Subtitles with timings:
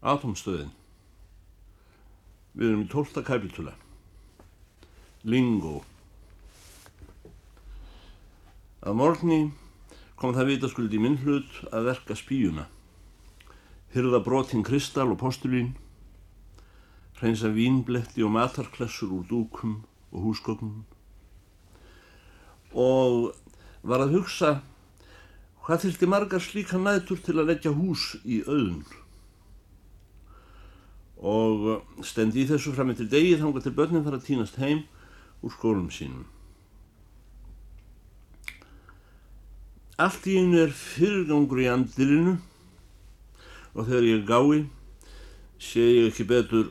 [0.00, 0.70] Atomstöðin.
[2.56, 3.74] Við erum í tólta kapitula.
[5.28, 5.82] Lingo.
[8.80, 9.40] Að morgni
[10.16, 12.64] kom það vitaskuld í minn hlut að verka spíuna.
[13.92, 15.74] Hyrða brotinn kristall og postulín.
[17.20, 19.82] Hreinsa vínbletti og matarklessur úr dúkum
[20.14, 20.86] og húsgögnum.
[22.72, 23.36] Og
[23.84, 24.54] var að hugsa
[25.60, 28.80] hvað þurfti margar slíka nætur til að leggja hús í auðun
[31.20, 34.84] og stendi í þessu fram eftir degi þángar til börnin fara að týnast heim
[35.44, 36.24] úr skólum sínum.
[40.00, 42.38] Allt í einu er fyrirgangur í andirinu
[43.74, 44.62] og þegar ég gái
[45.60, 46.70] sé ég ekki betur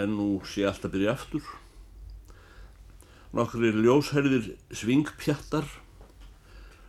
[0.00, 1.44] en nú sé allt að byrja aftur.
[3.36, 5.68] Nokkur er ljósherðir svingpjattar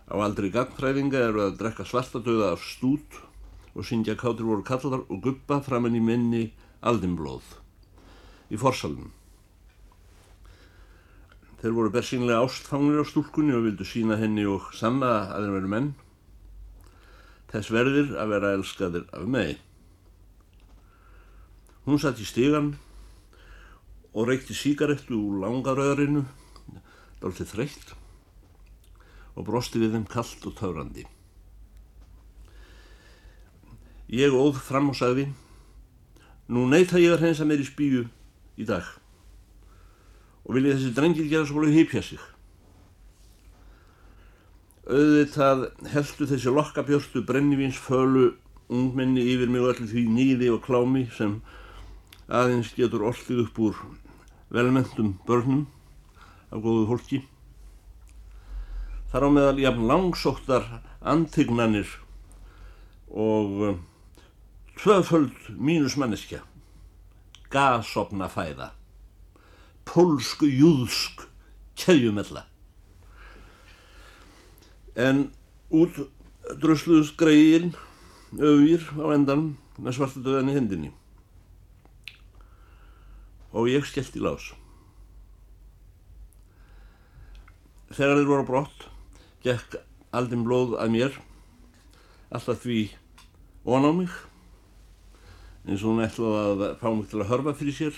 [0.07, 3.19] á aldri gangfræðinga eru að drekka svartadauða af stút
[3.75, 6.45] og syngja kátur voru kallar og guppa framann í minni
[6.81, 7.57] aldinblóð
[8.51, 9.11] í forsalunum.
[11.61, 15.69] Þeir voru bersýnlega ástfangnir á stúlkunni og vildu sína henni og sanna að þeir veru
[15.73, 15.89] menn.
[17.51, 19.59] Þess verðir að vera elskaðir af megi.
[21.85, 22.73] Hún satt í stígan
[24.11, 26.25] og reykti síkarettu úr langaröðrinu,
[27.21, 27.93] dálítið þreytt
[29.37, 31.05] og brosti við þeim kallt og taurandi.
[34.11, 35.29] Ég óð fram og sagði
[36.51, 38.01] Nú neyta ég að hreinsa mér í spíu
[38.59, 38.83] í dag
[40.41, 42.21] og vilja þessi drengir gera svolítið hýpja sig.
[44.89, 45.61] Auðvitað
[45.93, 48.31] heldu þessi lokkabjörstu brennivins fölu
[48.67, 51.37] ungmenni yfir mig og allir því nýði og klámi sem
[52.27, 53.79] aðeins getur orðið upp úr
[54.51, 55.67] velmentum börnum
[56.51, 57.21] af góðu fólki.
[59.13, 60.67] Þar á meðal jafn langsóttar
[60.99, 61.87] antignanir
[63.11, 63.79] og
[64.81, 66.39] tvöföld mínusmanneskja,
[67.53, 68.71] gasopna fæða,
[69.85, 71.27] pólsku júðsk
[71.77, 72.47] keðjumella.
[74.97, 75.27] En
[75.69, 75.99] út
[76.63, 77.75] drusluðust greiðin
[78.39, 79.43] auðvír á endan
[79.77, 80.89] með svartu döðan í hendinni.
[83.53, 84.49] Og ég skellt í lás.
[87.93, 88.89] Þegar þeir voru brott,
[89.45, 89.77] gekk
[90.09, 91.21] aldinn blóð að mér,
[92.33, 92.81] alltaf því
[93.67, 94.19] von á mig
[95.67, 97.97] eins og hún ætlaði að fá mig til að hörfa fyrir sér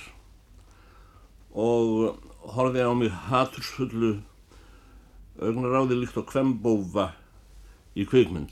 [1.54, 2.20] og
[2.56, 4.14] horfið á mig hatursfullu
[5.40, 7.08] augnaráði líkt á kvembófa
[7.96, 8.52] í kveikmynd.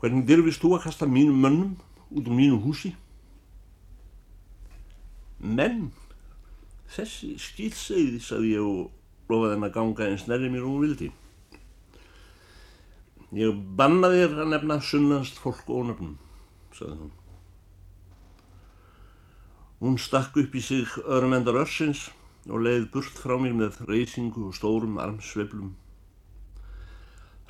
[0.00, 1.72] Hvernig dyrfist þú að kasta mínum mönnum
[2.08, 2.94] út úr mínu húsi?
[5.40, 5.90] Menn,
[6.92, 11.10] þessi skýtseiði, sagði ég og lofaði henn að ganga eins nærri mér og hún vildi.
[13.30, 16.16] Ég banna þér að nefna sunnanst fólk ónöfnum,
[16.74, 17.12] sagði hún.
[19.80, 22.08] Hún stakk upp í sig örmendar örsins
[22.48, 25.70] og leiði burt frá mér með reysingu og stórum armsveiflum.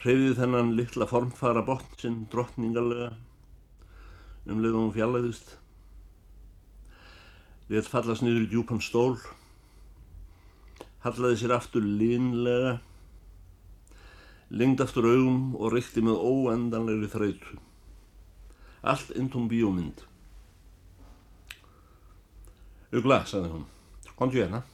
[0.04, 3.14] Hreyðið þennan litla formfara botn sinn drottningarlega
[4.50, 5.56] um leið og hún fjallaðist.
[7.72, 9.16] Létt fallast niður í djúpan stól,
[11.04, 12.78] hallaði sér aftur línlega
[14.50, 17.58] lengd aftur augum og reykti með óendanlegri þrautu.
[18.82, 20.02] Allt intóm bíómynd.
[22.90, 23.66] Ugla, sagði hún,
[24.18, 24.64] komdu hérna,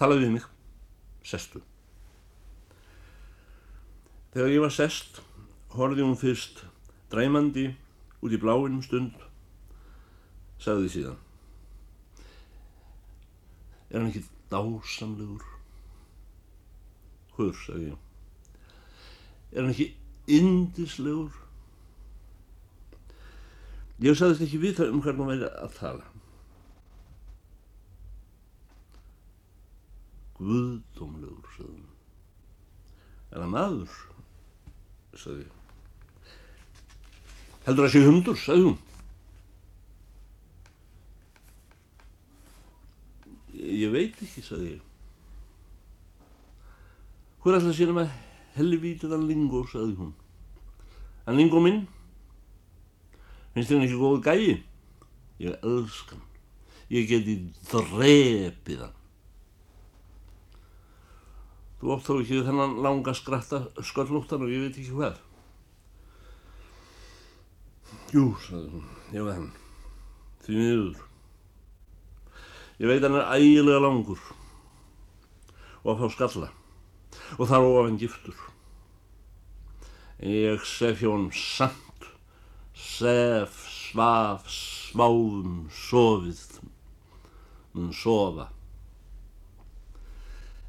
[0.00, 0.46] talaði við mig,
[1.28, 1.60] sestu.
[4.32, 5.20] Þegar ég var sest,
[5.76, 6.62] horfið hún fyrst
[7.12, 7.66] dræmandi
[8.24, 9.18] út í bláinum stund,
[10.62, 11.18] sagði síðan.
[13.92, 15.44] Er hann ekki dásamlegur?
[17.36, 18.00] Hver, sagði ég
[19.52, 19.88] er hann ekki
[20.32, 21.38] indislegur
[24.02, 26.06] ég sagðist ekki vita um hvernig hann væri að tala.
[30.40, 31.82] Guðdómlegur hann
[33.32, 33.98] er hann maður?
[35.12, 35.50] Sagði
[37.66, 38.80] heldur það sé hundur sagði hún.
[43.62, 44.82] Ég veit ekki sagði ég.
[47.42, 48.12] Hvað er alltaf sínum að
[48.56, 50.12] helvítiðan Lingo, sagði hún.
[51.26, 51.84] En Lingo minn,
[53.54, 54.56] finnst þér ekki góðu gæi?
[55.42, 56.22] Ég elskan.
[56.92, 57.38] Ég geti
[57.70, 58.98] drepið hann.
[61.80, 65.16] Þú ótt þá ekki þennan langa skratta sköllúttan og ég veit ekki hvað.
[68.12, 69.50] Jú, sagði hún, ég veið hann.
[70.44, 71.04] Því miður.
[72.82, 74.22] Ég veit hann er ægilega langur
[75.82, 76.48] og að fá skalla
[77.38, 78.36] og þar ofan giftur
[80.22, 82.04] Ég sef hann samt,
[82.78, 86.60] sef, svaf, sváðum, sofið,
[87.74, 88.46] mun sofa.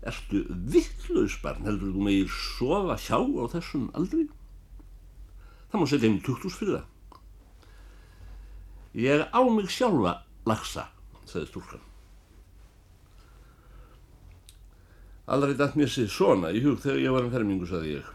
[0.02, 4.26] Ertu vittlaus barn, heldur þú megir sofa hjá á þessum aldri?
[5.70, 6.90] Það má setja einu tuktús fyrir það.
[9.06, 10.18] Ég á mig sjálfa
[10.50, 10.90] lagsa,
[11.30, 11.93] sagði stúlkan.
[15.26, 18.10] Aldrei dætt mér sér svona í hug þegar ég var en fermingu, sagði ég.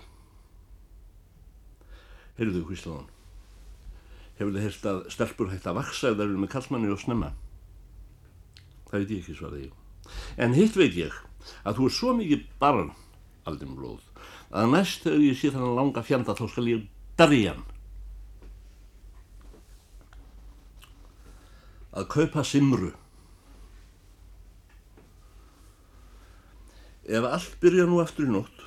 [2.36, 3.08] Heyrðu, hvíslaðan.
[4.38, 7.32] Hefur þið heyrst að stelpur hægt að vaksa ef það eru með kallmanni og snemma?
[8.90, 9.72] Það veit ég ekki, svarði ég.
[10.36, 11.16] En hitt veit ég
[11.64, 12.92] að þú er svo mikið barn,
[13.48, 14.04] aldrei um blóð,
[14.52, 16.86] að næst þegar ég sé þannig langa fjanda þá skal ég
[17.18, 17.66] berja hann.
[21.98, 22.92] Að kaupa simru.
[27.08, 28.64] Ef allt byrja nú aftur í nótt,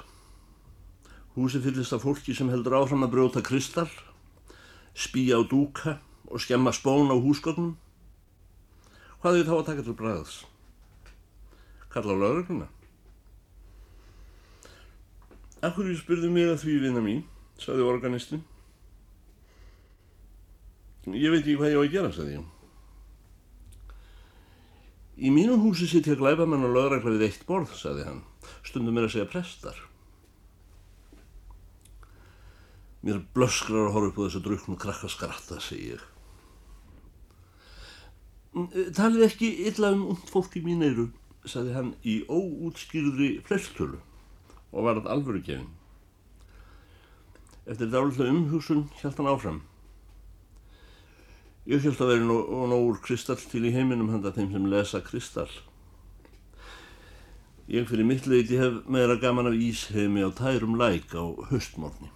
[1.36, 3.92] húsi fyllist af fólki sem heldur áfram að brjóta kristall,
[4.98, 7.76] spýja á dúka og skemma spón á húsgögnum,
[9.22, 10.40] hvað er þá að taka til bræðs?
[11.94, 12.70] Kalla á laurugluna.
[15.62, 17.22] Akkur ég spurði mig að því vinna mín,
[17.62, 18.42] saði organistin.
[21.06, 22.50] Ég veit ekki hvað ég á að gera, saði ég.
[25.22, 28.24] Í mínum húsi sitt ég glæbamenn og lauragla við eitt borð, saði hann.
[28.68, 29.78] Stundum er að segja prestar.
[33.02, 36.04] Mér blöskrar að horfa upp á þessu druknu krakka skratta, segi ég.
[38.94, 41.08] Talið ekki illa um und fólk í mín eiru,
[41.48, 43.98] saði hann í óútskýrðri flestölu
[44.72, 45.72] og varð alvöru gefin.
[47.66, 49.60] Eftir dálitlega umhugsun hjælt hann áfram.
[51.70, 55.52] Ég held að veri nógur kristall til í heiminum handa þeim sem lesa kristall.
[57.72, 62.10] Ég fyrir mitt leiti hef meira gaman af ísheimi á tærum læk á höstmórni.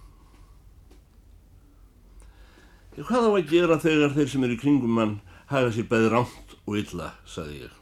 [2.96, 5.14] Hvað á að gera þegar þeir sem eru í kringum mann
[5.48, 7.74] hafa sér bæði ránt og illa, saði ég.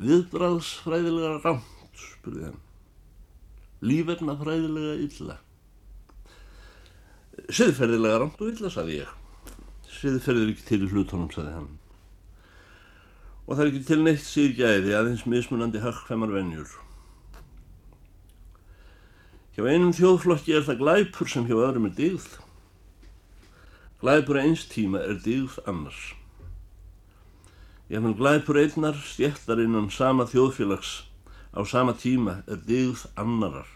[0.00, 2.62] Viðbræðsfræðilega ránt, spurði hann.
[3.80, 5.36] Lífverna fræðilega illa.
[7.48, 9.12] Siðferðilega ránt og illa, saði ég.
[10.00, 11.70] Siðferðir ekki til í hlutunum, saði hann.
[13.50, 16.70] Og það er ekki til neitt síðgæði aðeins mismunandi höggfemar venjur.
[19.56, 22.28] Hjá einum þjóðflokki er það glæpur sem hjá öðrum er digð.
[23.98, 26.12] Glæpur eins tíma er digð annars.
[27.90, 30.94] Ég finn glæpur einnar stjættar innan sama þjóðfélags
[31.50, 33.66] á sama tíma er digð annarar.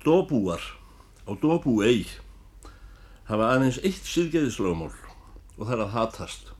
[0.00, 0.64] Dóbúar
[1.28, 2.16] á Dóbú eig
[3.28, 6.55] hafa aðeins eitt síðgæðislögumól og það er að hatast.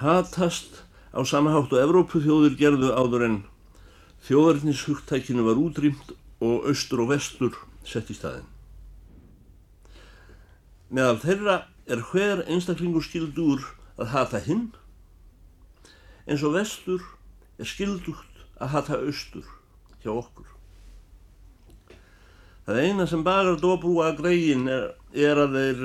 [0.00, 0.82] Hatast
[1.14, 3.36] á samahátt og Evrópuþjóðir gerðu áður en
[4.26, 8.48] þjóðarnishugtækinu var útrýmt og austur og vestur sett í staðin.
[10.90, 11.56] Meðal þeirra
[11.86, 13.62] er hver einstaklingur skildur
[13.94, 14.72] að hata hinn,
[16.26, 17.04] eins og vestur
[17.60, 19.46] er skildugt að hata austur
[20.02, 20.50] hjá okkur.
[22.64, 25.82] Það eina sem bagar dóbrúa að greiðin er, er að þeir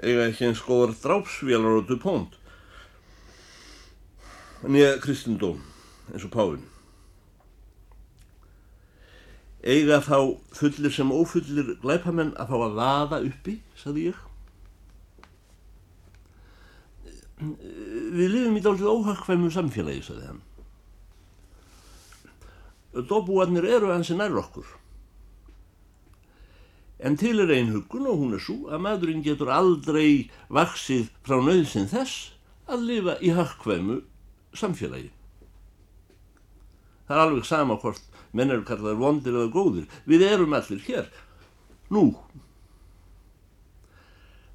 [0.00, 2.39] eiga ekki eins góðar drápsvélar og dupont,
[4.68, 5.60] nýja kristendóm
[6.12, 6.64] eins og Páinn.
[9.60, 10.16] Eiga þá
[10.56, 14.20] fullir sem ófullir glæpamenn að fá að vaða uppi, saði ég.
[17.40, 20.42] Við lifum í dálítið óhagkvæmu samfélagi, saði hann.
[23.08, 24.66] Dóbúarnir eru hansi nær okkur.
[27.00, 31.88] En til er einhugun og hún er svo að maðurinn getur aldrei vaksið frá nöðsinn
[31.88, 32.34] þess
[32.68, 34.02] að lifa í hagkvæmu
[34.56, 35.10] samfélagi.
[37.08, 38.04] Það er alveg sama hvort
[38.36, 39.86] menn eru kallaðar vondir eða góðir.
[40.06, 41.08] Við erum allir hér.
[41.90, 42.04] Nú.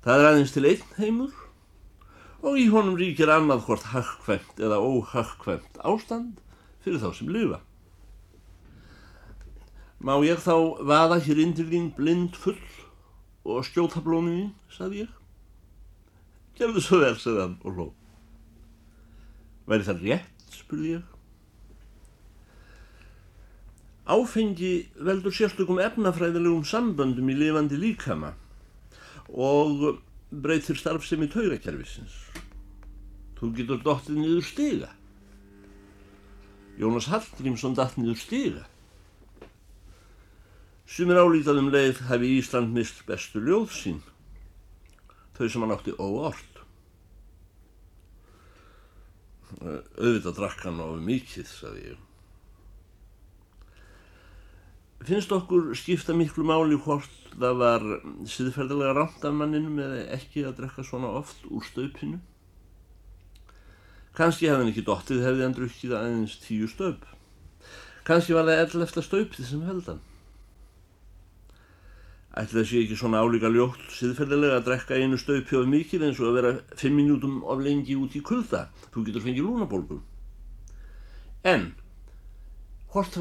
[0.05, 1.33] Það er aðeins til einn heimur
[2.45, 6.39] og í honum ríkir annað hvort hagkvæmt eða óhagkvæmt ástand
[6.85, 7.59] fyrir þá sem lifa.
[10.05, 12.59] Má ég þá vaða hér inn til þín blind full
[13.45, 15.13] og skjóta blómið þín, saði ég.
[16.55, 17.87] Gerðu svo vel, sagði hann og hló.
[19.65, 21.12] Væri það rétt, spurði ég.
[24.05, 28.36] Áfengi veldur sérstökum efnafræðilegum samböndum í lifandi líkama
[29.34, 32.13] og breytir starfsemi taugakerfisins.
[33.39, 34.91] Þú getur dottið niður stiga.
[36.77, 38.65] Jónas Hallgrímsson datt niður stiga.
[40.86, 44.03] Sumir álítað um leið hafi Ísland mist bestu ljóð sín,
[45.34, 46.54] þau sem hann átti óort.
[49.61, 52.03] Auðvitað drakk hann á mikið, sagði ég.
[55.05, 57.83] finnst okkur skipta miklu máli hvort það var
[58.31, 62.21] siðferðilega rámt af manninum eða ekki að drekka svona oft úr stöpinu.
[64.15, 67.05] Kanski hefði hann ekki dottið hefði hann drukkið aðeins tíu stöp.
[68.07, 70.03] Kanski var það ell eftir stöpið sem held hann.
[72.35, 76.17] Ætli það sé ekki svona álíka ljótt siðferðilega að drekka einu stöpi of mikið eins
[76.19, 78.65] og að vera fimm minútum of lengi út í kulda.
[78.91, 80.01] Þú getur fengið lúnabólgu.
[81.47, 81.69] En,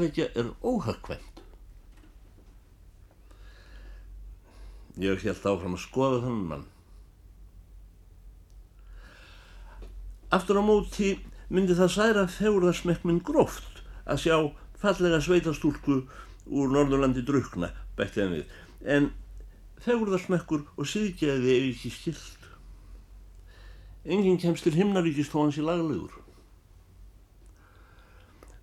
[0.09, 1.39] ekki er óhagkvæmt.
[4.99, 6.67] Ég held áfram að skoða þannig mann.
[10.35, 11.13] Aftur á móti
[11.47, 14.37] myndi það særa fegurðarsmekkminn gróft að sjá
[14.81, 16.01] fallega sveitastúlku
[16.45, 18.55] úr Norðurlandi drukna, bætti hann við.
[18.85, 19.09] En
[19.81, 22.49] fegurðarsmekkur og síðgæði er ekki skilt.
[24.05, 26.13] Enginn kemst til himnaríkist þó hans í laglegur.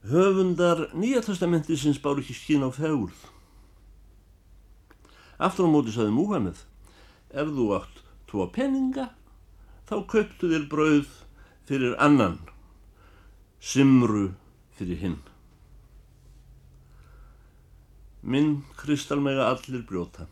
[0.06, 3.18] Höfundar Nýjartastamenti sinns bár ekki skín á fegurð.
[5.42, 6.58] Aftur á móti saði Múhammed,
[7.34, 9.08] ef þú átt tvo peninga,
[9.90, 11.10] þá köptu þér brauð
[11.66, 12.38] fyrir annan,
[13.58, 14.32] simru
[14.78, 15.20] fyrir hinn.
[18.22, 20.28] Minn kristalmega allir brjóta.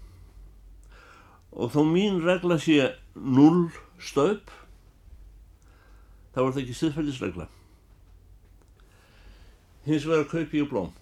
[1.50, 4.50] Og þó mín regla sé null stöp,
[6.30, 7.48] þá er það ekki siðfældisregla.
[9.88, 10.92] Hins vegar kaupi ég blóm.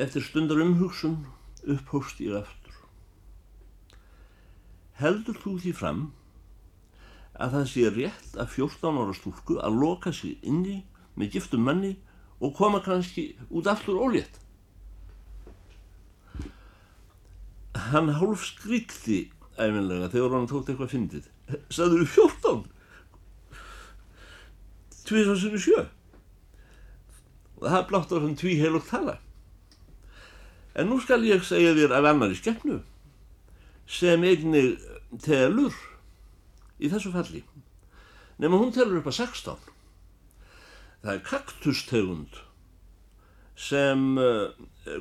[0.00, 1.18] Eftir stundar umhugsun
[1.68, 2.78] upphóst ég aftur.
[5.00, 6.00] Heldur þú því fram
[7.40, 10.80] að það sé rétt að 14 ára stúlku að loka sig inni
[11.18, 11.96] með giftum manni
[12.40, 14.38] og koma kannski út aftur ólétt?
[17.90, 21.26] Hann hálf skrikti æfinlega þegar hann tótt eitthvað fyndið.
[21.72, 22.62] Saður þú 14?
[25.10, 25.84] Tvísansinu sjö?
[27.60, 29.18] Og það blátt á hann tví heil og tala.
[30.78, 32.78] En nú skal ég segja þér af annari skeppnu
[33.90, 34.78] sem eigni
[35.18, 35.74] telur
[36.78, 37.42] í þessu falli.
[38.38, 39.58] Nefnum hún telur upp að 16.
[41.00, 42.40] Það er kaktustegund
[43.60, 44.52] sem uh,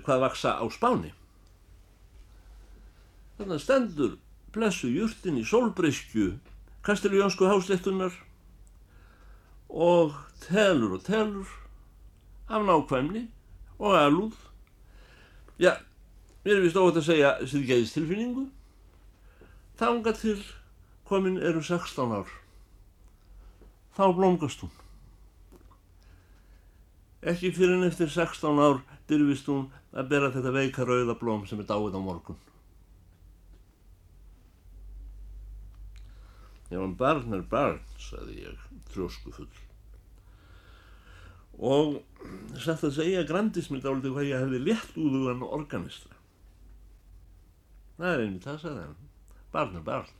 [0.06, 1.13] hvað vaksa á spáni.
[3.39, 4.18] Þannig stendur
[4.56, 6.34] blessu júrtin í sólbreyskju
[6.84, 8.15] kastiljónsku háslettunar
[9.70, 11.51] og telur og telur
[12.50, 13.27] af nákvæmni
[13.79, 14.38] og alúð
[15.60, 15.75] Já,
[16.46, 18.46] mér er vist óvægt að segja síðgæðis tilfinningu.
[19.75, 20.38] Þanga til
[21.03, 22.29] komin eru 16 ár.
[23.98, 24.72] Þá blómgast hún.
[27.20, 31.60] Ekki fyrir en eftir 16 ár dyrfist hún að bera þetta veika rauða blóm sem
[31.60, 32.40] er dáið á morgun.
[36.70, 39.50] Já, en barn er barn, saði ég, trjósku full
[41.60, 42.00] og
[42.64, 46.16] satt að segja grandismið dálítið hvað ég hefði létt úðugan organistra.
[48.00, 49.10] Það er einmitt það, sagði hann.
[49.52, 50.14] Barn er barn.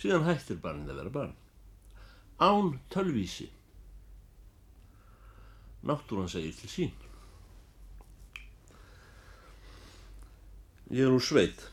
[0.00, 1.36] Síðan hættir barnið að vera barn.
[2.42, 3.46] Án tölvísi.
[5.84, 6.92] Náttúran segir til sín.
[10.94, 11.70] Ég er úr sveit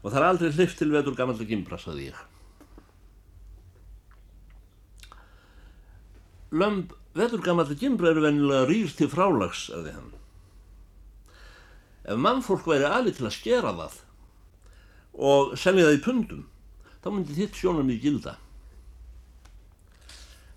[0.00, 2.20] og það er aldrei hlift til vetur gammalda gimbra, sagði ég.
[6.50, 10.12] Lömb Veturgammalli gimbra eru vennilega rýr til frálags, aði hann.
[12.06, 13.96] Ef mannfólk væri aðlið til að skera það
[15.30, 16.44] og selja það í pundum,
[17.02, 18.36] þá myndi þitt sjónum í gilda.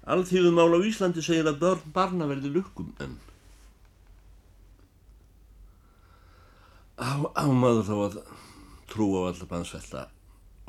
[0.04, 3.16] Alþjóðum ála á Íslandi segir að börn barna verði lukkum en
[7.00, 8.18] á, á maður þá að
[8.92, 10.08] trú á allar bannsvelta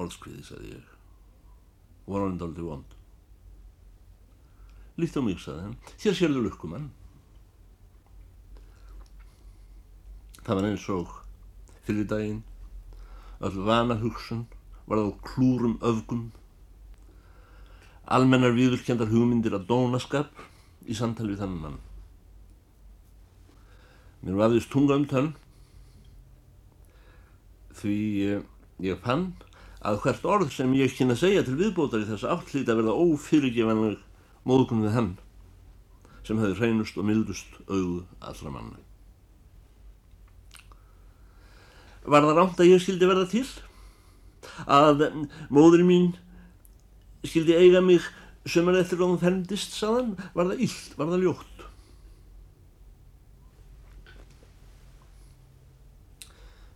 [0.00, 0.93] orðskviði, sagði ég.
[2.07, 2.95] Var alveg aldrei vond.
[5.00, 5.76] Lýtt á mig, saði hann.
[6.03, 6.91] Hér sérðu lukkumann.
[10.45, 11.14] Það var eins og
[11.87, 12.43] fyrir daginn.
[13.45, 14.45] Öll vana hugsun
[14.87, 16.29] var það klúrum öfgum.
[18.05, 20.45] Almennar viðurkjandar hugmyndir að dónaskap
[20.85, 21.79] í samtal við þannig mann.
[24.25, 25.33] Mér vafðist tunga um tönn
[27.75, 27.97] því
[28.85, 29.33] ég fann
[29.85, 34.01] að hvert orð sem ég kynna segja til viðbótar í þessa áttlít að verða ófyrirgefanleg
[34.49, 35.13] móðgun við henn
[36.25, 38.81] sem hefði hreinust og mildust auðu allra manna.
[42.05, 43.45] Var það rámt að ég skildi verða til?
[44.69, 45.05] Að
[45.53, 46.11] móður mín
[47.25, 48.04] skildi eiga mig
[48.49, 50.14] sömur eftir að hún ferndist, saðan?
[50.37, 50.97] Var það illt?
[50.99, 51.66] Var það ljótt?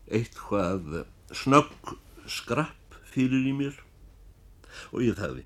[0.09, 1.03] Eitt hvað
[1.37, 1.95] snögg
[2.29, 3.77] skrapp fyrir í mér
[4.93, 5.45] og ég þæði.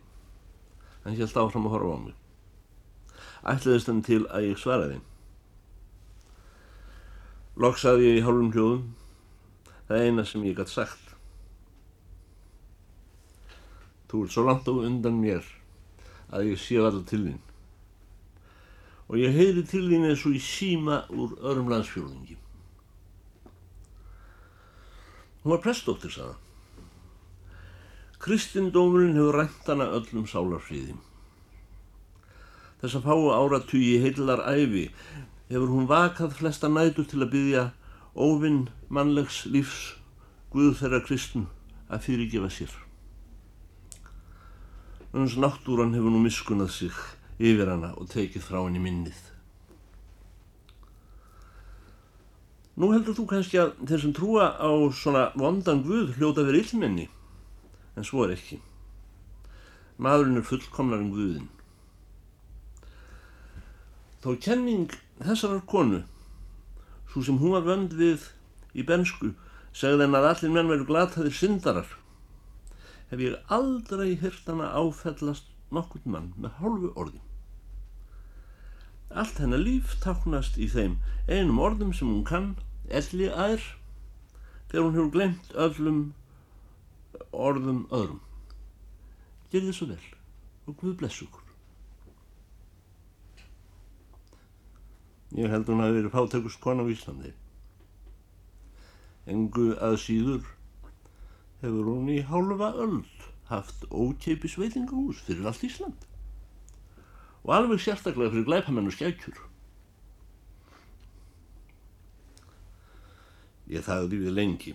[1.02, 2.18] Hann held áfram að horfa á mig.
[3.42, 5.00] ætlaðist hann til að ég svaraði.
[7.58, 8.84] Loksaði ég í hálfum hljóðum,
[9.88, 11.11] það eina sem ég gætt sagt.
[14.12, 15.46] Þú ert svo langt á undan mér
[16.28, 17.38] að ég sé alltaf til þín.
[19.08, 22.36] Og ég heyri til þín eins og í síma úr öðrum landsfjörðingi.
[25.40, 26.36] Hún var prestóttir, sagða.
[28.20, 30.98] Kristindómurinn hefur rænt hana öllum sálarfríði.
[32.84, 34.90] Þess að fáu áratugi heillar æfi
[35.48, 37.66] hefur hún vakað flesta nætu til að byggja
[38.12, 39.82] óvinn mannlegs lífs
[40.52, 41.46] Guð þeirra kristn
[41.88, 42.72] að fyrirgefa sér.
[45.12, 47.00] Þannig að náttúran hefur nú miskunnað sig
[47.36, 49.18] yfir hana og tekið frá henni minnið.
[52.80, 57.10] Nú heldur þú kannski að þeir sem trúa á svona vondan Guð hljóta verið illmenni
[57.96, 58.62] en svo er ekki.
[60.00, 61.50] Maðurinn er fullkomlar um Guðin.
[64.24, 66.00] Þó kenning þessarar konu,
[67.12, 68.30] svo sem hún var vönd við
[68.72, 69.34] í bensku,
[69.76, 71.88] segði henn að allir menn veru glataðir syndarar,
[73.12, 77.20] hef ég aldrei hirt hana áfellast nokkurt mann með hálfu orði.
[79.12, 80.94] Allt hennar líf taknast í þeim
[81.28, 82.54] einum orðum sem hún kann,
[82.88, 83.60] elli ær,
[84.70, 86.00] þegar hún hefur glemt öllum
[87.36, 88.22] orðum öðrum.
[89.52, 90.00] Gerði svo vel
[90.70, 91.44] og Guð bless okkur.
[95.36, 97.36] Ég held hún að verið fátökust kona á Íslandi.
[99.28, 100.48] Engu að síður
[101.62, 106.08] hefur hún í hálfa öld haft ókeipis veitingahús fyrir allt Ísland
[107.42, 109.38] og alveg sérstaklega fyrir glæpamennu skækjur.
[113.72, 114.74] Ég þagði við lengi.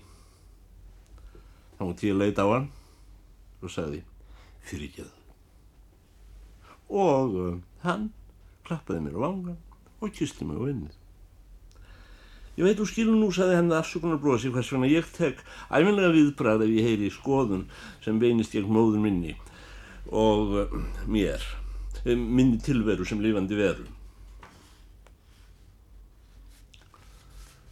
[1.78, 2.68] Þá mútti ég leita á hann
[3.62, 4.02] og sagði
[4.68, 5.12] fyrirgeð.
[6.92, 8.10] Og uh, hann
[8.68, 9.60] klappaði mér á vangan
[10.02, 10.96] og kisti mig á vinnið.
[12.58, 16.64] Ég veit úr skilun nú, sagði henni afsökunar brosi, hvers vegna ég tek æfinlega viðbræð
[16.66, 17.68] ef ég heyri skoðun
[18.02, 19.36] sem beinist ég móður minni
[20.10, 20.72] og uh,
[21.06, 21.44] mér,
[22.08, 23.86] minni tilveru sem lifandi veru.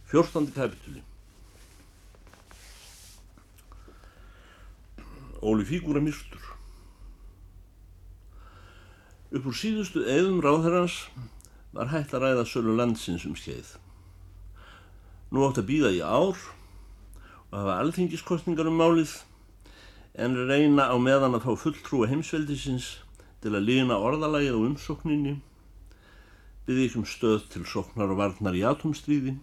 [0.06, 1.02] Fjórstandi kapitúli.
[5.42, 6.44] Óli fígúra myrstur.
[9.34, 11.00] Upp úr síðustu eðum ráðherrans
[11.74, 13.74] var hægt að ræða sölu landsins um skeið.
[15.30, 19.16] Nú átt að býða í ár og hafa alþingiskostningar um málið
[20.16, 22.96] en reyna á meðan að fá fulltrúa heimsveldisins
[23.44, 25.34] til að lína orðalagið á umsókninni,
[26.66, 29.36] byggði ekki um stöð til sóknar og varnar í atomstríði,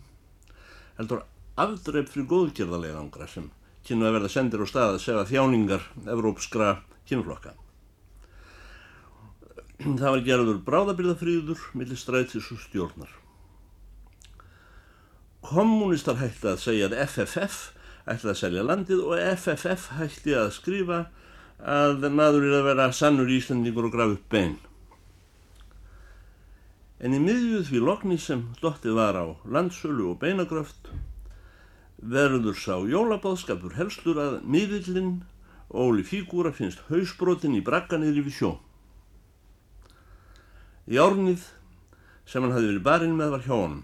[0.98, 1.24] heldur
[1.60, 3.52] afdreif fyrir góðgerðarlega ángra sem
[3.88, 6.70] kynnu að verða sendir á stað að segja þjáningar evrópskra
[7.10, 7.54] kynflokka.
[9.84, 13.12] Það var gerður bráðabyrðafríður millir strætis og stjórnar.
[15.44, 17.58] Kommunistar hætti að segja að FFF
[18.08, 21.00] ætti að selja landið og FFF hætti að skrifa
[21.60, 24.56] að maður er að vera sannur íslendingur og grafa upp bein.
[27.04, 30.94] En í miðjuð því lokni sem dottið var á landsölu og beinagröft
[32.00, 35.22] verður sá jólabáðskapur helstur að miðillinn
[35.74, 38.52] Óli Fígúra finnst hausbrotin í brakkanir yfir sjó.
[40.88, 41.48] Járnið
[42.28, 43.84] sem hann hafi verið barinn með var hjá honum.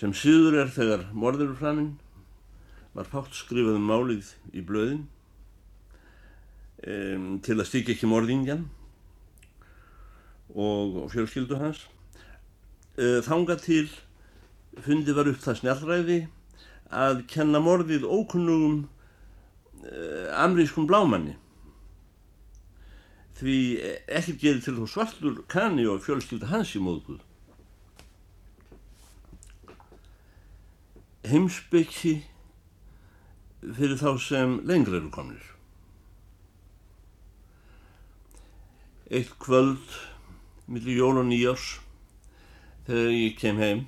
[0.00, 1.90] Sem síður er þegar morður framinn
[2.94, 5.02] var fátt skrifað um málið í blöðin
[6.88, 8.62] um, til að stykja ekki morðingjan
[10.56, 11.84] og fjölskyldu hans.
[12.96, 13.84] Uh, þanga til
[14.80, 16.18] fundi var upp það snjallræði
[17.04, 18.82] að kenna morðið ókunnugum
[19.84, 21.36] uh, amrískum blámanni
[23.36, 23.58] því
[24.08, 27.20] ekkert gerir til þú svartur kanni og fjölskylda hans í móðguð
[31.30, 32.16] heimsbyggi
[33.76, 35.46] fyrir þá sem lengra eru komnir
[39.10, 39.96] eitt kvöld
[40.70, 41.80] millir jól og nýjárs
[42.86, 43.86] þegar ég kem heim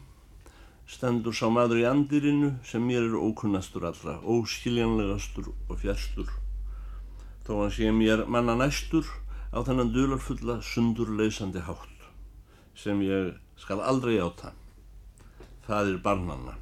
[0.93, 6.29] stendur sá maður í andirinu sem mér er ókunnastur allra, óskiljanlegastur og fjarstur.
[7.47, 9.07] Þó hann sé mér manna næstur
[9.55, 12.09] á þennan dularfulla sundurleysandi hátt
[12.77, 14.53] sem ég skal aldrei áta.
[15.67, 16.59] Það er barnanna.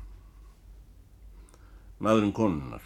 [2.01, 2.85] Maðurinn konunnar.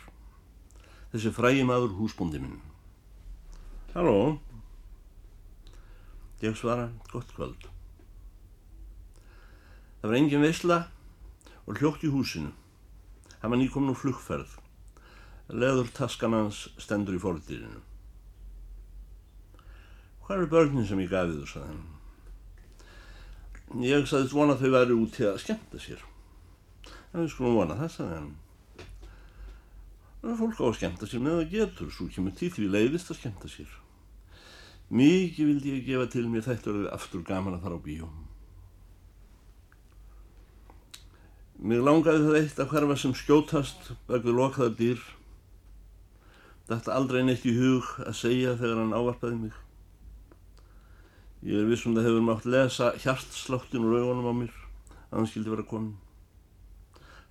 [1.12, 2.58] Þessi frægi maður húsbúndi minn.
[3.94, 4.40] Halló.
[6.42, 7.68] Ég svara, gott kvöld.
[10.02, 10.78] Það var engin veysla
[11.64, 12.50] og hljótt í húsinu.
[13.40, 14.58] Hann var nýkomin úr flugferð.
[15.54, 17.80] Leður taskan hans stendur í fórðdýrinu.
[20.24, 21.82] Hvað eru börnin sem ég gafið þú, sagði hann.
[23.84, 26.04] Ég sagðist vona að þau væri út til að skemmta sér.
[27.12, 28.32] En við skulum vona það, sagði hann.
[30.24, 33.10] Það er fólk á að skemmta sér með það getur, svo kemur tíð því leiðist
[33.12, 33.72] að skemmta sér.
[34.88, 38.08] Mikið vildi ég gefa til mér þetta og er aftur gaman að fara á bíó.
[41.60, 45.04] Mér langaði það eitt að hverfa sem skjótast vegðu lokaða dýr.
[46.72, 49.60] Þetta aldrei neitt í hug að segja þegar hann ávarpaði mig.
[51.44, 54.56] Ég er vissum það hefur mátt lesa hjartsláttin úr augunum á mér
[55.10, 55.94] að hann skildi vera komin.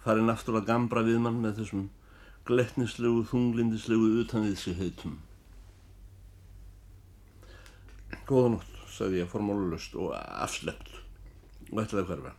[0.06, 1.90] Farinn aftur að gambra við mann með þessum
[2.48, 5.18] gletnislegu, þunglindislegu utan við sig heitum.
[8.28, 10.94] Góða nótt, sagði ég formálulust og afsleppt
[11.72, 12.36] og ætlaði að hverfa.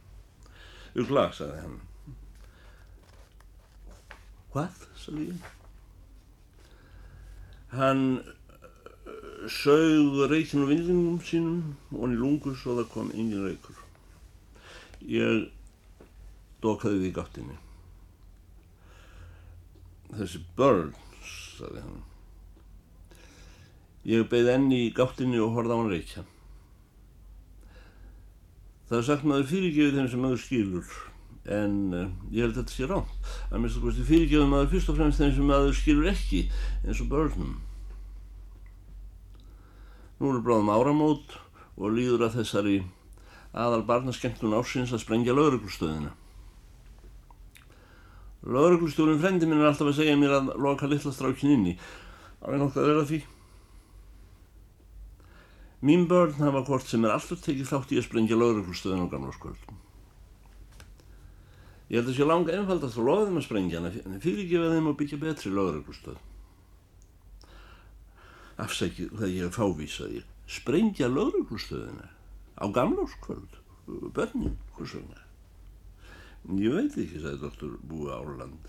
[1.02, 1.80] Ugla, sagði hann.
[4.54, 5.50] Hvað, sagði ég.
[7.74, 8.04] Hann
[9.50, 13.80] sögð reykinu vindingum sínum og hann í lungus og það kom engin reykur.
[15.10, 15.48] Ég
[16.64, 17.58] dokaði því gáttinni.
[20.14, 20.92] Þessi börn,
[21.24, 22.02] sagði hann.
[24.06, 26.22] Ég beigð enni í gáttinni og horða á hann reykja.
[28.90, 30.96] Það er sagt maður fyrirgefið þeim sem maður skilur,
[31.58, 33.14] en uh, ég held að þetta sé ránt.
[33.48, 36.42] Það er mest að fyrirgefið maður fyrst og fremst þeim sem maður skilur ekki,
[36.84, 37.54] eins og börnum.
[40.20, 41.38] Nú eru bráðum áramót
[41.74, 42.76] og líður að þessari
[43.54, 46.12] aðal barnaskemtun ársins að sprengja lauruglustöðina.
[48.44, 51.78] Lauruglustjórun frendi minn er alltaf að segja mér að loka litla strákin inni.
[52.42, 53.20] Það er nokkuð að vera því.
[55.84, 59.32] Mín börn hafa hvort sem er alltaf tekið þátt í að sprengja lauruglustöðin á gamla
[59.36, 59.80] skvöldum.
[61.88, 64.96] Ég held að sé langa einfaldast að loða þeim að sprengja en fyrirgefa þeim að
[65.00, 66.22] byggja betri lauruglustöð.
[68.64, 70.32] Afsækju það ég er fávísað ég.
[70.48, 72.08] Sprengja lauruglustöðina
[72.60, 73.60] á gamla skvöld.
[73.86, 75.20] Börnin, hvers vegna?
[76.44, 78.68] Ég veit ekki, sagði doktor Búi Áland.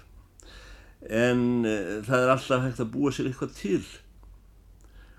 [1.12, 1.76] En e,
[2.08, 3.82] það er alltaf hægt að búa sér eitthvað til.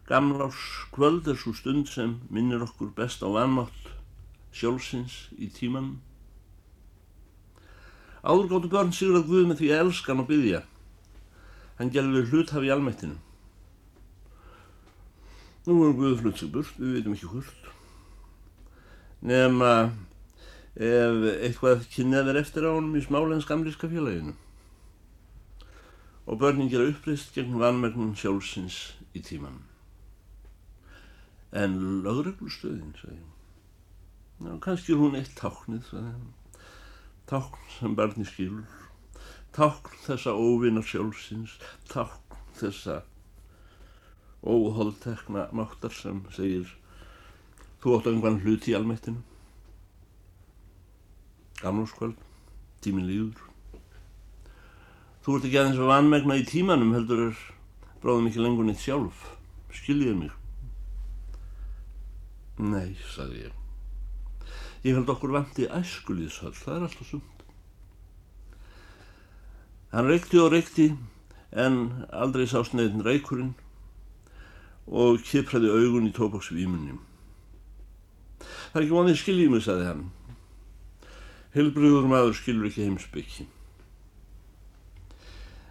[0.09, 0.63] Gamlárs
[0.95, 3.93] kvöld er svo stund sem minnir okkur best á vanmátt
[4.57, 5.99] sjálfsins í tímanum.
[8.25, 10.65] Áður gáttu börn sigur að Guð með því að elska hann og byggja.
[11.77, 13.21] Hann gerði hlut hafi í almættinu.
[15.69, 17.71] Nú er Guð flutt sig burt, við veitum ekki hvort.
[19.27, 19.73] Nefna
[20.77, 24.35] ef eitthvað kynnið er eftir á honum í smálens gamlíska félaginu.
[26.27, 29.65] Og börnin gera uppreist gegn vanmernum sjálfsins í tímanum.
[31.57, 33.33] En lögreglustöðin, sagði hann.
[34.37, 36.33] Já, kannski er hún eitt táknið, sagði hann.
[37.31, 38.67] Tákn sem barni skilur.
[39.57, 41.57] Tákn þessa óvinnar sjálfsins.
[41.89, 42.99] Tákn þessa
[44.45, 46.69] óhóðtekna máttar sem segir
[47.81, 49.25] þú átt einhvern hlut í almættinu.
[51.67, 52.15] Gamlóskvöld,
[52.85, 53.43] tímin líður.
[55.27, 57.39] Þú ert ekki aðeins að vanmegna í tímanum heldur er
[58.05, 59.25] bráðum ekki lengur neitt sjálf.
[59.75, 60.35] Skiljiði mig.
[62.63, 63.57] Nei, sagði ég.
[64.87, 67.43] Ég held okkur vanti æskulíðshöll, það er alltaf sumt.
[69.91, 70.87] Hann reykti og reykti
[71.51, 71.81] en
[72.15, 73.55] aldrei sá sneiðin reykurinn
[74.87, 76.95] og kipraði augun í tópaksvímunni.
[78.39, 80.07] Það er ekki vonið skiljið mig, sagði hann.
[81.57, 83.47] Hilbriður maður skilur ekki heimsbyggi.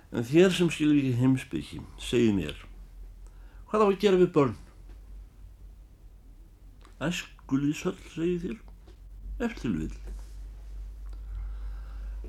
[0.10, 2.58] En þér sem skilur ekki heimsbyggi, segi mér,
[3.70, 4.56] hvað á að gera við börn?
[7.06, 8.58] Æskulíðshöll, segi þér,
[9.46, 9.92] eftir vil.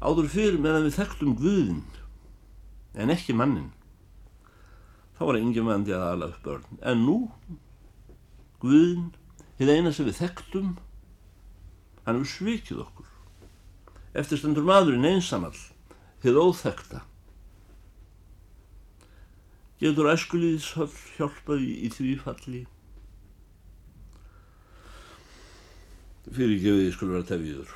[0.04, 1.82] Áður fyrir meðan við þekktum Guðin,
[2.92, 3.72] en ekki mannin.
[5.16, 6.80] Þá var engin vandi að ala upp börn.
[6.84, 7.18] En nú,
[8.60, 9.14] Guðin,
[9.56, 10.74] þið eina sem við þekktum,
[12.04, 13.12] hann hefur svikið okkur.
[14.16, 15.56] Eftir stendur maðurinn einsamall,
[16.24, 17.02] þið óþekta.
[19.76, 22.62] Getur æskulíðshöll hjálpaði í því falli?
[26.26, 27.74] Fyrirgefið ég skulle vera tefiður.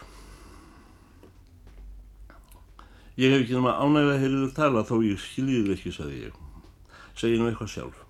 [3.20, 6.38] Ég hef ekki náma ánægða heyriður tala þó ég skiljiði ekki, sagði ég.
[7.20, 8.00] Segji nú eitthvað sjálf.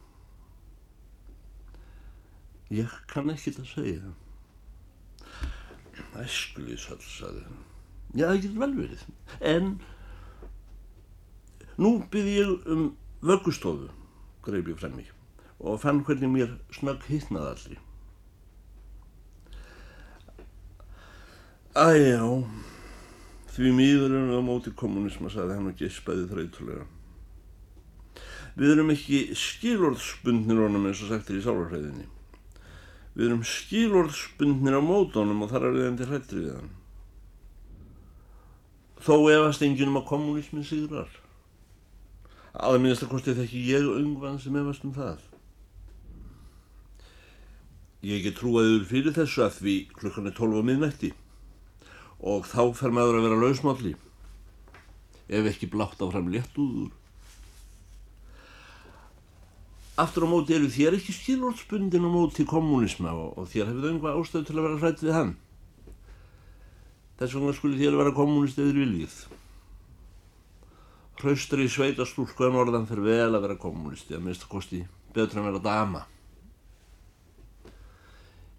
[2.70, 4.14] Ég kann ekki það segja.
[6.22, 7.69] Æskulíðshöll, sagði hann.
[8.10, 9.02] Já, það getur vel verið.
[9.46, 9.68] En
[11.78, 12.88] nú byrði ég um
[13.22, 13.90] vöggustofu,
[14.42, 15.12] greip ég frem mig,
[15.60, 17.82] og fann hvernig mér snögg hittnaði allir.
[21.70, 22.24] Æjá,
[23.54, 26.88] því mýður erum við á móti kommunisma, sagði hann og gespaði þreytulega.
[28.58, 32.08] Við erum ekki skilorðsbundnir honum eins og sagtir í sálarhæðinni.
[33.14, 36.72] Við erum skilorðsbundnir á mótónum og þar er við enn til hrættir við hann.
[39.00, 41.08] Þó efast enginn um að kommunismin sigrar.
[42.52, 45.22] Aða minnast að kosti þekki ég ungvann sem efast um það.
[48.04, 51.10] Ég ekki trúaður fyrir þessu að því klukkan er 12 á miðnætti
[52.20, 53.92] og þá fer maður að vera lausmálli
[55.30, 56.90] ef ekki blátt áfram léttúður.
[60.00, 64.20] Aftur á móti eru þér ekki skilorðsbundin á móti kommunisma og, og þér hefur einhvað
[64.20, 65.34] ástöð til að vera hrætt við hann.
[67.20, 69.16] Þess vegna skulle þér vera kommunist eður viljið.
[71.20, 74.80] Hraustri sveitastúlku en orðan fyrir vel að vera kommunisti, að minnst að kosti
[75.12, 76.06] betra en vera dama.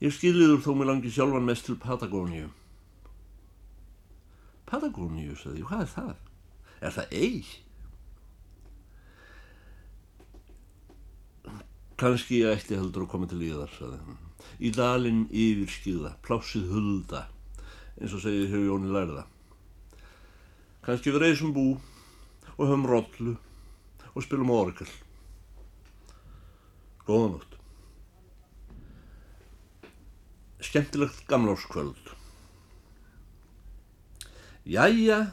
[0.01, 2.51] Ég skiljiður þó mér langi sjálfan mest til Patagóníu.
[4.69, 6.15] Patagóníu, sagði ég, hvað er það?
[6.85, 7.51] Er það eig?
[12.01, 14.23] Kanski ég ætti heldur að koma til íðar, sagði hann.
[14.61, 17.27] Í dalinn yfir skýða, plásið hulda,
[17.99, 19.25] eins og segið hefur Jóni lærða.
[20.85, 21.65] Kanski við reysum bú
[22.57, 23.35] og höfum rollu
[24.13, 24.89] og spilum orgel.
[27.07, 27.57] Góðanótt.
[30.61, 32.15] Skemmtilegt gamláskvöld.
[34.63, 35.25] Jæja,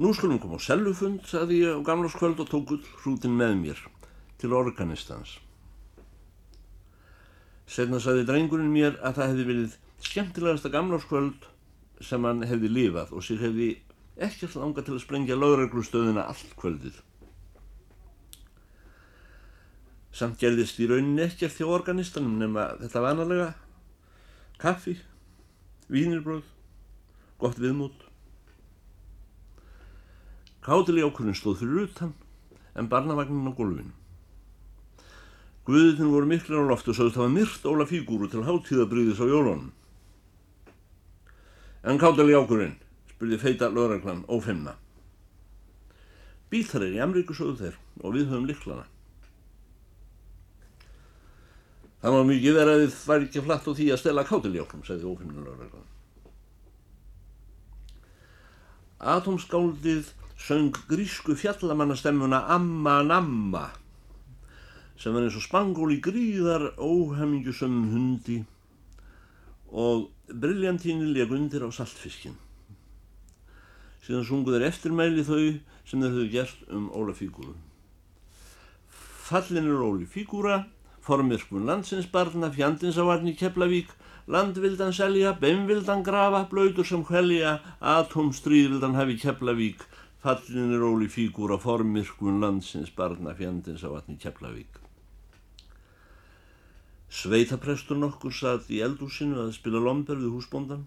[0.00, 3.80] Nú skulum koma á sellufund, saði ég á gamláskvöld og tók ull hrútin með mér
[4.40, 5.34] til organistans.
[7.68, 9.74] Senna saði drengurinn mér að það hefði verið
[10.06, 11.44] skemmtilegasta gamláskvöld
[12.00, 13.70] sem hann hefði lifað og sér hefði
[14.20, 16.98] ekkert langa til að sprengja lauraglustöðina allt kvöldið.
[20.10, 23.50] Samt gerðist í rauninni ekkert hjá organistanum nema þetta vanalega
[24.60, 24.98] kaffi,
[25.88, 26.44] vínirbröð,
[27.40, 28.10] gott viðmút
[30.60, 32.10] Kátiljákurinn stóð fyrir utan
[32.76, 33.94] en barnavagnin á gólfinu.
[35.64, 39.70] Guðin voru miklir á loftu og sögðust hafa myrt óla fígúru til háttíðabriðis á jólunum.
[41.80, 42.76] En kátiljákurinn,
[43.14, 44.74] spurði feita lögreglan ófemna.
[46.52, 48.84] Bíþar er í Amríku sögðu þeir og við höfum liklana.
[52.00, 55.08] Það var mikið verið að þið væri ekki flatt á því að stela kátiljákum, segði
[55.08, 55.88] ófemna lögreglan.
[59.00, 63.70] Atomskáldið söng grísku fjallamannastemmuna Amma Namma
[65.00, 68.42] sem var eins og spangól í gríðar óhemingjusum hundi
[69.70, 72.36] og briljantíni leg undir á saltfiskin.
[74.04, 75.40] Síðan sungu þeir eftirmæli þau
[75.84, 77.54] sem þeir höfðu gert um Ólafígúru.
[79.30, 80.64] Fallin er Óli Fígúra,
[81.06, 83.92] formirkun landsinsbarna, fjandins á varni Keflavík,
[84.26, 89.86] landvildan selja, beimvildan grafa, blöytur sem hvelja, atomstríðvildan hafi Keflavík,
[90.20, 94.79] Fallin er óli fígúra formirkun landsins barna fjandins á vatni Keflavík.
[97.10, 100.86] Sveitaprestur nokkur satt í eldúsinu að spila lomber við húsbóndan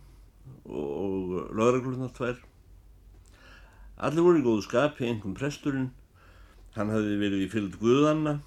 [0.63, 2.39] og lögreglurnar tvær.
[4.03, 5.89] Allir voru í góðu skapi, einhvern presturinn.
[6.77, 8.37] Hann hafði verið í fylgd Guðanna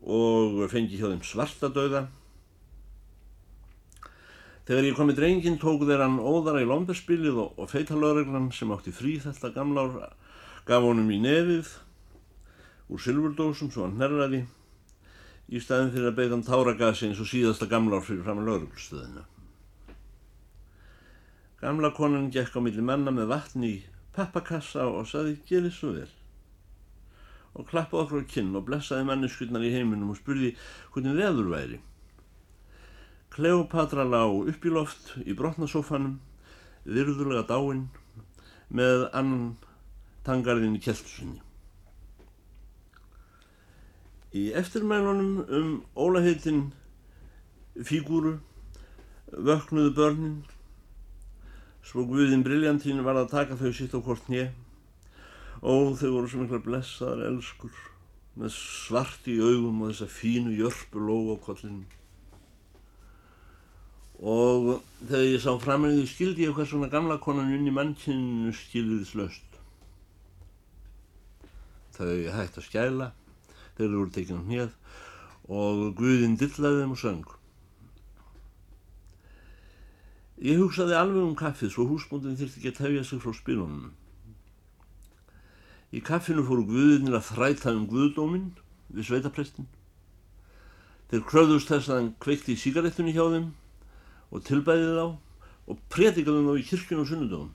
[0.00, 2.08] og fengið hjá þeim svartadauða
[4.70, 8.70] Þegar ég kom í drengin tóku þeir hann óðara í lomberspilið og, og feitalöðreglan sem
[8.70, 10.12] átti frí þetta gamla ár
[10.68, 11.72] gaf honum í nefið
[12.86, 14.44] úr silvurdósum svo hann hnerraði
[15.50, 19.26] í staðin fyrir að beita hann táragasi eins og síðasta gamla fyrir fram að lögreglustöðina.
[21.60, 23.82] Gamla konan gekk á milli manna með vatni í
[24.14, 26.08] pappakassa og saði gerði svo vel
[27.50, 30.52] og klappaði okkur á kinn og blessaði manneskurnar í heiminum og spurði
[30.94, 31.80] hvernig veður væri.
[33.34, 36.18] Kleopatra lá upp í loft í brotnasófanum,
[36.86, 37.88] virðulega dáinn,
[38.70, 39.56] með annan
[40.26, 41.40] tangarðin í kjeltusunni.
[44.30, 46.68] Í eftirmælunum um ólaheitin
[47.82, 48.36] fígúru
[49.30, 50.36] vöknuðu börnin,
[51.82, 54.50] svo Guðin Briljantín var að taka þau sitt á hvort nýja
[55.60, 57.74] og þau voru svo mikla blessaðar elskur
[58.38, 61.84] með svart í augum og þessa fínu jörpu lóg á kollinu
[64.20, 69.58] og þegar ég sá framröðu skildi ég hvað svona gamla konan unni mannkynnu skilðis löst
[71.96, 73.10] þau hægt að skæla
[73.80, 74.76] þegar þau voru tekinn á hnið
[75.50, 77.24] og Guðinn dillaði þeim og söng.
[80.40, 83.90] Ég hugsaði alveg um kaffið svo húsbúndin þurfti ekki að tefja sig frá spilunum
[85.90, 88.50] í kaffinu fóru Guðinn að þræta um Guðdóminn
[88.94, 89.66] við sveitaprestin
[91.10, 93.48] þeir kröðust þess að hann kveikti í síkaretunni hjá þeim
[94.30, 95.06] og tilbæði þá
[95.70, 97.50] og predikaði þá í kirkjun og sunnudöfum.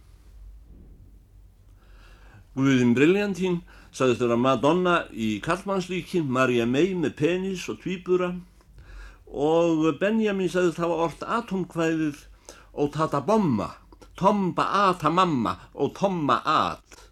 [2.55, 3.57] Guðin Briljantín
[3.95, 8.33] sagðist vera Madonna í Kallmannslíki, Marja May með penis og tvíbura.
[9.31, 12.25] Og Benjamin sagðist hafa orðt atomkvæðið
[12.75, 13.69] og tata bomma,
[14.19, 17.07] tomba ata mamma og tomma at.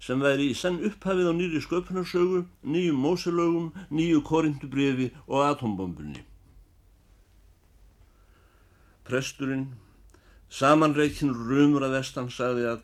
[0.00, 6.22] Sem væri í senn upphafið á nýri sköpunarsögu, nýjum móselögum, nýju korindubriði og atombombunni.
[9.04, 9.72] Presturinn,
[10.48, 12.82] samanreikinn rumur að vestan, sagði að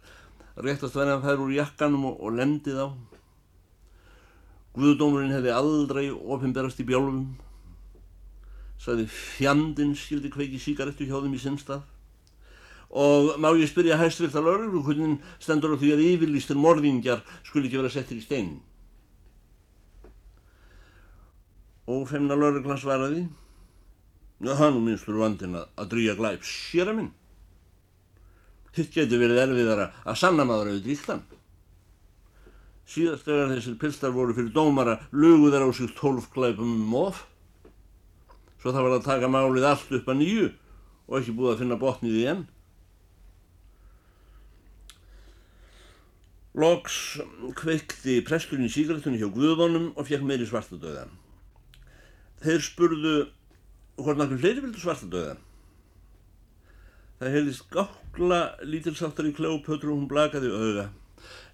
[0.65, 2.89] réttast væri að færa úr jakkanum og, og lendið á.
[4.77, 7.27] Guðdómurinn hefði aldrei ofinberast í bjálfum,
[8.81, 11.85] sagði fjandinn skildi kveiki síkarettu hjá þeim í sinnstað
[12.97, 17.81] og má ég spyrja hæstvirta lauruglu hvernig stendur á því að yfirlýstir morðingjar skuli ekki
[17.81, 18.53] vera settir í stein?
[21.91, 23.27] Og femna lauruglan svaraði
[24.41, 26.45] já hann minnstur vandin að, að drýja glæp.
[26.47, 27.13] Sér að minn
[28.77, 31.25] hitt getur verið erfiðara að sanna maður auðvitað ríktan
[32.87, 37.25] síðast þegar þessir pilstar voru fyrir dómara lugu þeir á sig tólf glæpum um of
[38.63, 40.53] svo það var að taka málið allt upp að nýju
[41.07, 42.47] og ekki búið að finna botnið í enn
[46.57, 47.19] Loks
[47.59, 51.03] kveikti presturinn í síkartunni hjá Guðvonum og fekk meiri svartadauða.
[52.41, 53.17] Þeir spurðu
[53.99, 55.35] hvort náttúrulega fleiri vildu svartadauða.
[57.17, 60.91] Það heyrðist gákla lítilsáttar í Kleopötru og hún blakaði auða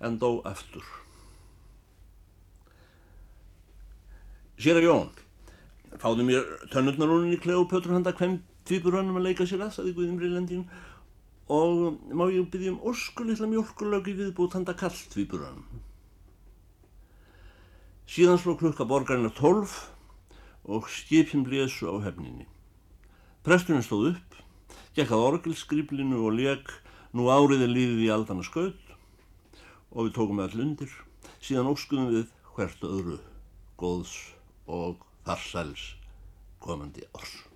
[0.03, 0.87] en dó aftur.
[4.59, 5.13] Sér að Jón,
[6.03, 9.95] fáðu mér tönnurnarúnin í Kleopötru handa hvem týpur hann um að leika sér að, saði
[9.97, 10.67] Guðimri Lendín
[11.53, 15.83] og má ég byggja um óskulitla mjölkulögi viðbútt handa kallt við buranum.
[18.07, 19.79] Síðan sló klukka borgarina tólf
[20.65, 22.47] og skipin blésu á hefninni.
[23.43, 24.32] Presturinn stóð upp,
[24.97, 26.73] gekk að orgelskriplinu og leik
[27.13, 28.93] nú áriði lífið í aldana skaut
[29.93, 30.93] og við tókum all undir,
[31.45, 33.19] síðan óskuðum við hvert öðru
[33.81, 34.17] góðs
[34.67, 35.93] og þarsæls
[36.63, 37.52] komandi árs.